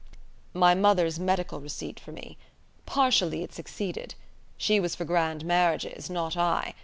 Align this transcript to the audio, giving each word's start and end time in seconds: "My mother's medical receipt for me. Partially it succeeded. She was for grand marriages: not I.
"My 0.55 0.73
mother's 0.73 1.19
medical 1.19 1.59
receipt 1.59 1.99
for 1.99 2.11
me. 2.11 2.39
Partially 2.87 3.43
it 3.43 3.53
succeeded. 3.53 4.15
She 4.57 4.79
was 4.79 4.95
for 4.95 5.05
grand 5.05 5.45
marriages: 5.45 6.09
not 6.09 6.35
I. 6.35 6.73